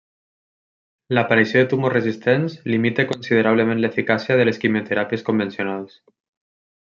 [1.17, 6.01] L'aparició de tumors resistents limita considerablement l'eficàcia de les quimioteràpies convencionals.